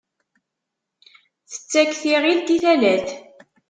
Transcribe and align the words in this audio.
Tettak 1.51 1.89
tiɣilt 2.01 2.47
i 2.55 2.57
talat. 2.63 3.07